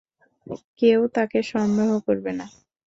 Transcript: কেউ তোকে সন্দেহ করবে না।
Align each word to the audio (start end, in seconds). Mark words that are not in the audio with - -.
কেউ 0.79 0.99
তোকে 1.15 1.39
সন্দেহ 1.51 1.89
করবে 2.07 2.31
না। 2.39 2.45